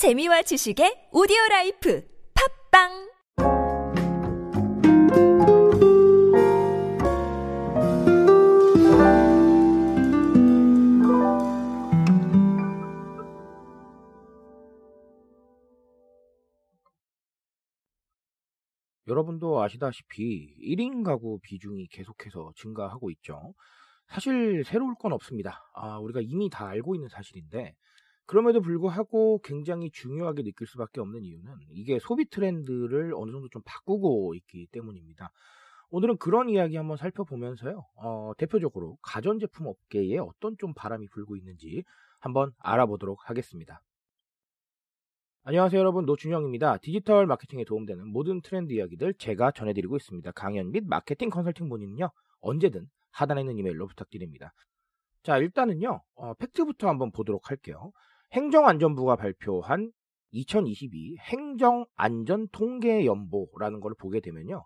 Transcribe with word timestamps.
재미와 0.00 0.40
지식의 0.40 1.10
오디오 1.12 1.36
라이프 1.50 2.02
팝빵 2.72 2.88
여러분도 19.06 19.60
아시다시피 19.60 20.56
1인 20.62 21.04
가구 21.04 21.38
비중이 21.42 21.88
계속해서 21.88 22.52
증가하고 22.56 23.10
있죠. 23.10 23.52
사실 24.08 24.64
새로울 24.64 24.94
건 24.94 25.12
없습니다. 25.12 25.60
아, 25.74 25.98
우리가 25.98 26.20
이미 26.22 26.48
다 26.48 26.68
알고 26.68 26.94
있는 26.94 27.10
사실인데 27.10 27.74
그럼에도 28.26 28.60
불구하고 28.60 29.40
굉장히 29.42 29.90
중요하게 29.90 30.44
느낄 30.44 30.66
수밖에 30.66 31.00
없는 31.00 31.24
이유는 31.24 31.52
이게 31.70 31.98
소비 31.98 32.28
트렌드를 32.28 33.12
어느 33.16 33.32
정도 33.32 33.48
좀 33.48 33.62
바꾸고 33.64 34.34
있기 34.34 34.68
때문입니다. 34.70 35.32
오늘은 35.90 36.18
그런 36.18 36.48
이야기 36.48 36.76
한번 36.76 36.96
살펴보면서요. 36.96 37.84
어, 37.96 38.32
대표적으로 38.38 38.96
가전제품 39.02 39.66
업계에 39.66 40.18
어떤 40.18 40.56
좀 40.58 40.72
바람이 40.74 41.08
불고 41.08 41.36
있는지 41.36 41.82
한번 42.20 42.52
알아보도록 42.58 43.28
하겠습니다. 43.28 43.82
안녕하세요 45.42 45.80
여러분 45.80 46.04
노준영입니다. 46.04 46.76
디지털 46.76 47.26
마케팅에 47.26 47.64
도움되는 47.64 48.06
모든 48.06 48.42
트렌드 48.42 48.72
이야기들 48.72 49.14
제가 49.14 49.50
전해드리고 49.50 49.96
있습니다. 49.96 50.30
강연 50.32 50.70
및 50.70 50.84
마케팅 50.86 51.30
컨설팅 51.30 51.66
문의는요 51.68 52.10
언제든 52.40 52.86
하단에 53.10 53.40
있는 53.40 53.58
이메일로 53.58 53.86
부탁드립니다. 53.88 54.52
자 55.22 55.38
일단은요 55.38 56.02
어, 56.14 56.34
팩트부터 56.34 56.88
한번 56.88 57.10
보도록 57.10 57.50
할게요. 57.50 57.90
행정안전부가 58.32 59.16
발표한 59.16 59.92
2022 60.32 61.16
행정안전통계연보라는 61.18 63.80
걸 63.80 63.94
보게 63.98 64.20
되면요 64.20 64.64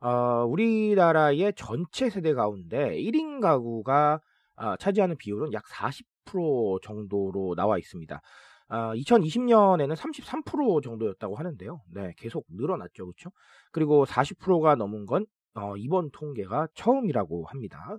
어, 0.00 0.44
우리나라의 0.44 1.54
전체 1.56 2.10
세대 2.10 2.34
가운데 2.34 2.96
1인 2.96 3.40
가구가 3.40 4.20
어, 4.56 4.76
차지하는 4.76 5.16
비율은 5.16 5.52
약 5.52 5.64
40% 5.66 6.82
정도로 6.82 7.54
나와 7.56 7.78
있습니다. 7.78 8.20
아, 8.68 8.94
2020년에는 8.94 9.96
33% 9.96 10.82
정도였다고 10.82 11.36
하는데요. 11.36 11.80
네, 11.92 12.12
계속 12.16 12.44
늘어났죠. 12.50 13.06
그렇죠? 13.06 13.30
그리고 13.72 14.04
40%가 14.04 14.74
넘은 14.74 15.06
건 15.06 15.26
어, 15.54 15.76
이번 15.76 16.10
통계가 16.10 16.68
처음이라고 16.74 17.46
합니다. 17.46 17.98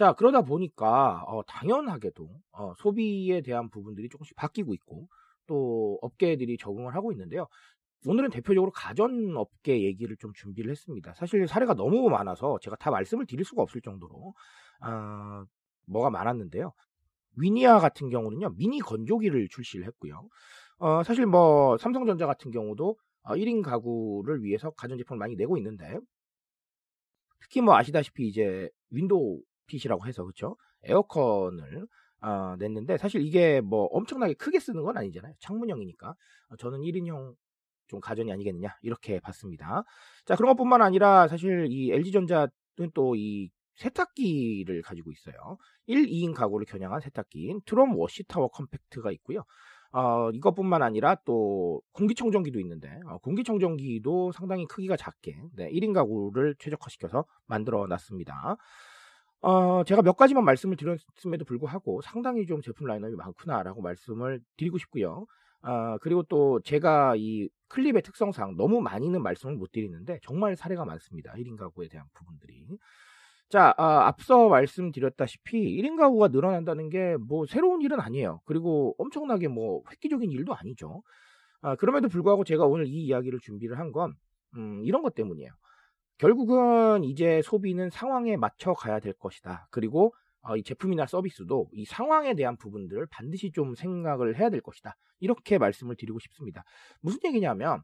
자, 0.00 0.14
그러다 0.14 0.40
보니까 0.40 1.22
어, 1.26 1.42
당연하게도 1.42 2.26
어, 2.52 2.72
소비에 2.78 3.42
대한 3.42 3.68
부분들이 3.68 4.08
조금씩 4.08 4.34
바뀌고 4.34 4.72
있고 4.72 5.06
또 5.46 5.98
업계들이 6.00 6.56
적응을 6.56 6.94
하고 6.94 7.12
있는데요. 7.12 7.48
오늘은 8.06 8.30
대표적으로 8.30 8.72
가전업계 8.72 9.82
얘기를 9.82 10.16
좀 10.16 10.32
준비를 10.32 10.70
했습니다. 10.70 11.12
사실 11.12 11.46
사례가 11.46 11.74
너무 11.74 12.08
많아서 12.08 12.58
제가 12.62 12.76
다 12.76 12.90
말씀을 12.90 13.26
드릴 13.26 13.44
수가 13.44 13.60
없을 13.60 13.82
정도로 13.82 14.32
아, 14.80 15.44
뭐가 15.84 16.08
많았는데요. 16.08 16.72
위니아 17.36 17.78
같은 17.78 18.08
경우는요, 18.08 18.54
미니 18.56 18.78
건조기를 18.78 19.48
출시를 19.50 19.84
했고요. 19.84 20.26
어, 20.78 21.02
사실 21.02 21.26
뭐, 21.26 21.76
삼성전자 21.76 22.26
같은 22.26 22.50
경우도 22.50 22.96
어, 23.24 23.34
1인 23.34 23.62
가구를 23.62 24.44
위해서 24.44 24.70
가전제품을 24.70 25.18
많이 25.18 25.36
내고 25.36 25.58
있는데, 25.58 25.98
특히 27.42 27.60
뭐 27.60 27.76
아시다시피 27.76 28.26
이제 28.26 28.70
윈도우핏이라고 28.88 30.06
해서, 30.06 30.24
그쵸? 30.24 30.56
에어컨을 30.84 31.86
어, 32.22 32.56
냈는데, 32.58 32.98
사실 32.98 33.22
이게 33.22 33.60
뭐 33.60 33.84
엄청나게 33.86 34.34
크게 34.34 34.60
쓰는 34.60 34.82
건 34.82 34.96
아니잖아요. 34.98 35.34
창문형이니까. 35.40 36.08
어, 36.10 36.56
저는 36.58 36.80
1인형 36.80 37.34
좀 37.88 38.00
가전이 38.00 38.32
아니겠느냐, 38.32 38.76
이렇게 38.82 39.20
봤습니다. 39.20 39.84
자, 40.26 40.36
그런 40.36 40.50
것 40.50 40.56
뿐만 40.56 40.82
아니라 40.82 41.28
사실 41.28 41.66
이 41.70 41.90
LG전자는 41.92 42.48
또 42.94 43.14
이 43.16 43.50
세탁기를 43.80 44.82
가지고 44.82 45.10
있어요. 45.10 45.56
1, 45.86 46.06
2인 46.06 46.34
가구를 46.34 46.66
겨냥한 46.66 47.00
세탁기인 47.00 47.62
트롬 47.64 47.96
워시타워 47.96 48.48
컴팩트가 48.48 49.10
있고요. 49.12 49.44
어, 49.92 50.30
이것뿐만 50.30 50.82
아니라 50.82 51.16
또 51.24 51.80
공기청정기도 51.92 52.60
있는데 52.60 52.88
어, 53.06 53.18
공기청정기도 53.18 54.32
상당히 54.32 54.66
크기가 54.66 54.96
작게 54.96 55.34
네, 55.56 55.68
1인 55.70 55.92
가구를 55.94 56.54
최적화시켜서 56.58 57.24
만들어 57.46 57.86
놨습니다. 57.86 58.56
어, 59.42 59.84
제가 59.84 60.02
몇 60.02 60.16
가지만 60.16 60.44
말씀을 60.44 60.76
드렸음에도 60.76 61.44
불구하고 61.46 62.02
상당히 62.02 62.46
좀 62.46 62.60
제품 62.60 62.86
라인업이 62.86 63.16
많구나라고 63.16 63.80
말씀을 63.82 64.40
드리고 64.56 64.78
싶고요. 64.78 65.26
어, 65.62 65.98
그리고 66.00 66.22
또 66.24 66.60
제가 66.60 67.14
이 67.16 67.48
클립의 67.68 68.02
특성상 68.02 68.56
너무 68.56 68.80
많이는 68.80 69.22
말씀을 69.22 69.56
못 69.56 69.72
드리는데 69.72 70.18
정말 70.22 70.56
사례가 70.56 70.84
많습니다. 70.84 71.32
1인 71.36 71.56
가구에 71.56 71.88
대한 71.88 72.06
부분들이. 72.14 72.66
자, 73.48 73.74
아, 73.78 74.06
앞서 74.06 74.48
말씀드렸다시피 74.48 75.58
1인 75.76 75.96
가구가 75.96 76.28
늘어난다는 76.28 76.88
게 76.90 77.16
뭐 77.18 77.46
새로운 77.46 77.82
일은 77.82 78.00
아니에요. 78.00 78.40
그리고 78.46 78.94
엄청나게 78.98 79.48
뭐 79.48 79.82
획기적인 79.90 80.30
일도 80.30 80.54
아니죠. 80.54 81.02
아, 81.62 81.76
그럼에도 81.76 82.08
불구하고 82.08 82.44
제가 82.44 82.66
오늘 82.66 82.86
이 82.86 83.04
이야기를 83.06 83.40
준비를 83.40 83.78
한건 83.78 84.14
음, 84.56 84.82
이런 84.84 85.02
것 85.02 85.14
때문이에요. 85.14 85.52
결국은 86.20 87.02
이제 87.02 87.40
소비는 87.42 87.88
상황에 87.88 88.36
맞춰 88.36 88.74
가야 88.74 89.00
될 89.00 89.14
것이다. 89.14 89.68
그리고 89.70 90.14
어, 90.42 90.54
이 90.54 90.62
제품이나 90.62 91.06
서비스도 91.06 91.70
이 91.72 91.86
상황에 91.86 92.34
대한 92.34 92.58
부분들을 92.58 93.06
반드시 93.06 93.50
좀 93.52 93.74
생각을 93.74 94.38
해야 94.38 94.50
될 94.50 94.60
것이다. 94.60 94.96
이렇게 95.18 95.56
말씀을 95.56 95.96
드리고 95.96 96.18
싶습니다. 96.18 96.62
무슨 97.00 97.20
얘기냐면 97.24 97.82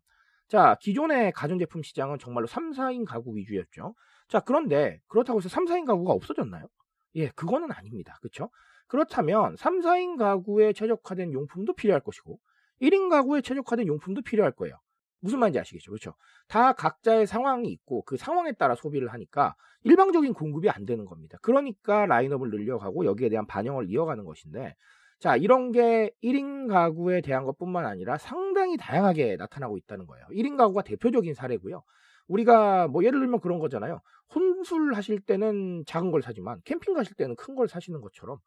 자, 0.49 0.77
기존의 0.83 1.33
가전제품 1.33 1.83
시장은 1.83 2.19
정말로 2.19 2.47
3, 2.47 2.73
4인 2.73 3.07
가구 3.07 3.35
위주였죠. 3.35 3.95
자, 4.29 4.41
그런데 4.41 5.01
그렇다고 5.09 5.39
해서 5.39 5.49
3, 5.49 5.65
4인 5.65 5.87
가구가 5.87 6.13
없어졌나요? 6.13 6.67
예, 7.15 7.29
그거는 7.29 7.73
아닙니다. 7.73 8.19
그렇죠? 8.21 8.51
그렇다면 8.87 9.57
3, 9.57 9.81
4인 9.81 10.19
가구에 10.19 10.75
최적화된 10.75 11.33
용품도 11.33 11.73
필요할 11.73 12.03
것이고 12.03 12.39
1인 12.83 13.09
가구에 13.09 13.41
최적화된 13.41 13.87
용품도 13.87 14.21
필요할 14.21 14.53
거예요. 14.53 14.79
무슨 15.27 15.41
말인지 15.41 15.59
아시겠죠? 15.61 15.91
그렇죠? 15.91 16.15
다 16.49 16.73
각자의 16.73 17.27
상황이 17.27 17.69
있고 17.71 18.03
그 18.03 18.17
상황에 18.17 18.53
따라 18.53 18.75
소비를 18.75 19.13
하니까 19.13 19.55
일방적인 19.85 20.33
공급이 20.35 20.71
안 20.71 20.87
되는 20.87 21.05
겁니다. 21.05 21.39
그러니까 21.43 22.07
라인업을 22.07 22.51
늘려가고 22.51 23.05
여기에 23.05 23.29
대한 23.31 23.47
반영을 23.47 23.91
이어가는 23.91 24.25
것인데 24.25 24.75
자, 25.19 25.37
이런 25.37 25.73
게 25.73 26.11
1인 26.23 26.69
가구에 26.69 27.21
대한 27.23 27.45
것뿐만 27.45 27.87
아니라 27.87 28.19
상당히 28.19 28.77
다양하게 28.77 29.37
나타나고 29.37 29.79
있다는 29.79 30.07
거예요. 30.07 30.27
1인 30.31 30.57
가구가 30.57 30.83
대표적인 30.83 31.35
사례고요. 31.35 31.83
우리가 32.29 32.89
뭐 32.89 33.05
예를 33.05 33.21
들면 33.21 33.41
그런 33.41 33.59
거잖아요. 33.59 34.01
혼술 34.35 34.95
하실 34.95 35.21
때는 35.21 35.85
작은 35.87 36.11
걸 36.11 36.23
사지만 36.23 36.61
캠핑 36.65 36.95
가실 36.95 37.15
때는 37.17 37.37
큰 37.37 37.55
걸 37.55 37.69
사시는 37.69 38.01
것처럼 38.03 38.39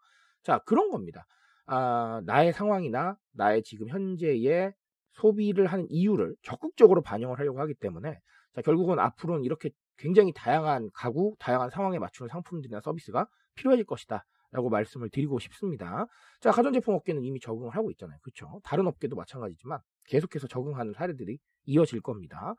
자 0.44 0.60
그런 0.66 0.92
겁니다. 0.92 1.26
아, 1.66 2.22
나의 2.26 2.54
상황이나 2.54 3.18
나의 3.34 3.64
지금 3.64 3.88
현재의 3.90 4.74
소비를 5.20 5.68
하는 5.68 5.86
이유를 5.90 6.36
적극적으로 6.42 7.02
반영을 7.02 7.38
하려고 7.40 7.60
하기 7.62 7.74
때문에 7.76 8.20
자 8.54 8.62
결국은 8.62 9.00
앞으로는 9.00 9.44
이렇게 9.44 9.70
굉장히 9.98 10.32
다양한 10.34 10.90
가구, 10.94 11.36
다양한 11.40 11.70
상황에 11.70 12.00
맞추는 12.00 12.30
상품들이나 12.30 12.82
서비스가 12.82 13.28
필요해질 13.56 13.86
것이다. 13.86 14.26
라고 14.52 14.70
말씀을 14.70 15.10
드리고 15.12 15.38
싶습니다. 15.38 16.08
자, 16.42 16.50
가전제품 16.50 16.96
업계는 16.96 17.24
이미 17.24 17.40
적응을 17.40 17.70
하고 17.76 17.92
있잖아요. 17.92 18.18
그렇죠? 18.24 18.60
다른 18.64 18.88
업계도 18.88 19.16
마찬가지지만 19.16 19.80
계속해서 20.08 20.48
적응하는 20.48 20.94
사례들이 20.94 21.38
이어질 21.66 22.02
겁니다. 22.02 22.56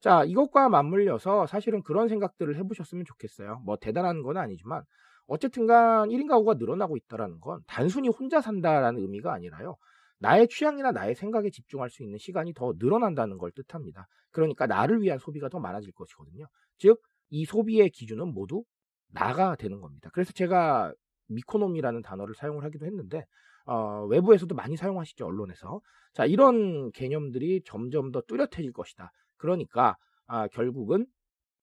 자, 0.00 0.22
이것과 0.24 0.68
맞물려서 0.68 1.46
사실은 1.46 1.82
그런 1.82 2.08
생각들을 2.08 2.56
해보셨으면 2.58 3.04
좋겠어요. 3.04 3.60
뭐 3.64 3.76
대단한 3.76 4.22
건 4.22 4.36
아니지만 4.36 4.84
어쨌든 5.26 5.66
간 5.66 6.10
1인 6.10 6.28
가구가 6.28 6.54
늘어나고 6.54 6.96
있다는 6.96 7.40
건 7.40 7.62
단순히 7.66 8.08
혼자 8.08 8.40
산다라는 8.40 9.00
의미가 9.00 9.32
아니라요. 9.32 9.76
나의 10.22 10.48
취향이나 10.48 10.92
나의 10.92 11.16
생각에 11.16 11.50
집중할 11.50 11.90
수 11.90 12.04
있는 12.04 12.16
시간이 12.16 12.54
더 12.54 12.74
늘어난다는 12.78 13.38
걸 13.38 13.50
뜻합니다. 13.50 14.06
그러니까 14.30 14.66
나를 14.66 15.02
위한 15.02 15.18
소비가 15.18 15.48
더 15.48 15.58
많아질 15.58 15.92
것이거든요. 15.92 16.46
즉, 16.78 17.02
이 17.30 17.44
소비의 17.44 17.90
기준은 17.90 18.32
모두 18.32 18.64
나가 19.08 19.56
되는 19.56 19.80
겁니다. 19.80 20.10
그래서 20.12 20.32
제가 20.32 20.94
미코노미라는 21.26 22.02
단어를 22.02 22.36
사용을 22.36 22.62
하기도 22.64 22.86
했는데, 22.86 23.26
어, 23.66 24.06
외부에서도 24.06 24.54
많이 24.54 24.76
사용하시죠, 24.76 25.26
언론에서. 25.26 25.80
자, 26.14 26.24
이런 26.24 26.92
개념들이 26.92 27.62
점점 27.64 28.12
더 28.12 28.20
뚜렷해질 28.22 28.72
것이다. 28.72 29.10
그러니까 29.36 29.96
아, 30.26 30.46
결국은 30.48 31.06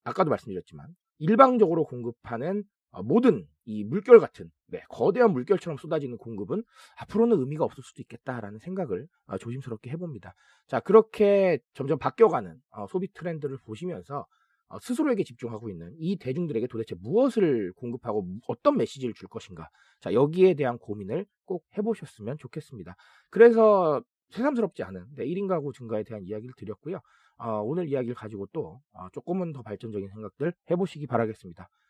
아까도 0.04 0.30
말씀드렸지만 0.32 0.88
일방적으로 1.20 1.86
공급하는 1.86 2.60
어, 2.60 2.64
모든 3.04 3.48
이 3.66 3.84
물결 3.84 4.20
같은 4.20 4.52
네, 4.68 4.84
거대한 4.90 5.32
물결처럼 5.32 5.78
쏟아지는 5.78 6.18
공급은 6.18 6.64
앞으로는 6.98 7.40
의미가 7.40 7.64
없을 7.64 7.84
수도 7.84 8.02
있겠다라는 8.02 8.60
생각을 8.60 9.08
어, 9.28 9.38
조심스럽게 9.38 9.90
해봅니다. 9.92 10.34
자 10.68 10.80
그렇게 10.80 11.60
점점 11.74 12.00
바뀌어가는 12.00 12.60
어, 12.72 12.88
소비 12.88 13.12
트렌드를 13.14 13.58
보시면서 13.66 14.26
어, 14.70 14.80
스스로에게 14.80 15.24
집중하고 15.24 15.70
있는 15.70 15.94
이 15.98 16.18
대중들에게 16.18 16.68
도대체 16.68 16.96
무엇을 17.00 17.74
공급하고 17.74 18.28
어떤 18.48 18.78
메시지를 18.78 19.14
줄 19.14 19.28
것인가 19.28 19.70
자 20.00 20.14
여기에 20.14 20.56
대한 20.56 20.78
고민을 20.78 21.26
꼭 21.46 21.66
해보셨으면 21.78 22.38
좋겠습니다. 22.38 22.96
그래서 23.30 24.02
새삼스럽지 24.30 24.84
않은 24.84 25.06
네, 25.16 25.26
1인 25.26 25.48
가구 25.48 25.74
증가에 25.74 26.04
대한 26.04 26.24
이야기를 26.24 26.54
드렸고요. 26.58 27.00
어, 27.38 27.62
오늘 27.62 27.88
이야기를 27.88 28.16
가지고 28.16 28.48
또 28.52 28.82
어, 28.94 29.10
조금은 29.12 29.54
더 29.54 29.62
발전적인 29.62 30.10
생각들 30.10 30.54
해보시기 30.70 31.08
바라겠습니다. 31.08 31.70